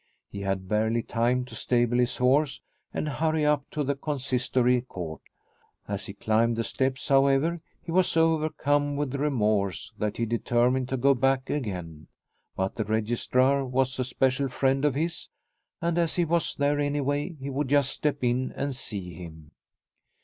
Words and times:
He 0.31 0.41
had 0.41 0.67
barely 0.67 1.03
time 1.03 1.45
to 1.45 1.53
stable 1.53 1.99
his 1.99 2.17
horse 2.17 2.59
and 2.91 3.07
hurry 3.07 3.45
up 3.45 3.69
to 3.69 3.83
the 3.83 3.93
Consistory 3.93 4.81
Court. 4.81 5.21
As 5.87 6.07
he 6.07 6.13
climbed 6.15 6.55
the 6.55 6.63
steps, 6.63 7.07
however, 7.07 7.61
he 7.83 7.91
was 7.91 8.07
so 8.07 8.33
overcome 8.33 8.95
with 8.95 9.13
remorse 9.13 9.93
that 9.99 10.17
he 10.17 10.25
determined 10.25 10.89
to 10.89 10.97
go 10.97 11.13
back 11.13 11.51
again. 11.51 12.07
But 12.55 12.73
the 12.77 12.85
registrar 12.85 13.63
was 13.63 13.99
a 13.99 14.03
special 14.03 14.47
friend 14.47 14.85
of 14.85 14.95
his, 14.95 15.29
and 15.81 15.99
as 15.99 16.15
he 16.15 16.25
was 16.25 16.55
there 16.55 16.79
any 16.79 17.01
way, 17.01 17.33
he 17.39 17.51
would 17.51 17.67
just 17.67 17.91
step 17.91 18.23
in 18.23 18.51
and 18.55 18.73
see 18.75 19.13
him. 19.13 19.51